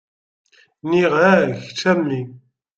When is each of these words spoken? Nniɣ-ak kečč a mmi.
Nniɣ-ak 0.83 1.43
kečč 1.63 1.81
a 1.89 1.93
mmi. 1.97 2.21